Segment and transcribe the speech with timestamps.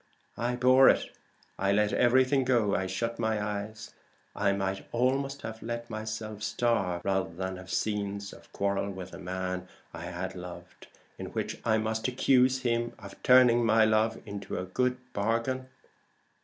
[0.39, 1.11] I bore it;
[1.59, 3.93] I let everything go; I shut my eyes:
[4.35, 9.19] I might almost have let myself starve, rather than have scenes of quarrel with the
[9.19, 10.87] man I had loved,
[11.19, 15.69] in which I must accuse him of turning my love into a good bargain."